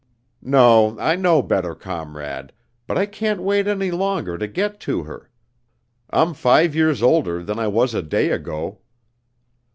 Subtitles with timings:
[0.41, 2.53] "No, I know better, comrade,
[2.87, 5.29] but I can't wait any longer to get to her.
[6.09, 8.79] I'm five years older than I was a day ago."